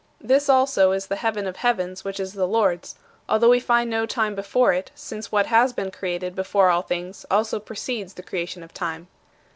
[0.19, 2.95] This also is the "heaven of heavens" which is the Lord's
[3.29, 7.23] although we find no time before it, since what has been created before all things
[7.29, 9.09] also precedes the creation of time.